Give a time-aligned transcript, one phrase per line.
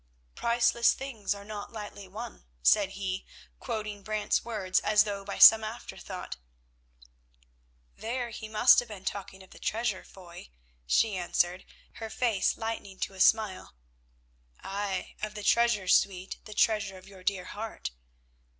[0.33, 3.23] "Priceless things are not lightly won," said he,
[3.59, 6.37] quoting Brant's words as though by some afterthought.
[7.97, 10.49] "There he must have been talking of the treasure, Foy,"
[10.87, 11.65] she answered,
[11.97, 13.75] her face lightening to a smile.
[14.63, 17.91] "Ay, of the treasure, sweet, the treasure of your dear heart."